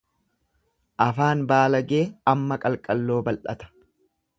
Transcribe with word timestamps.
Afaan 1.05 1.45
baalagee 1.53 2.03
amma 2.35 2.61
qalqalloo 2.67 3.23
bal'ata. 3.33 3.75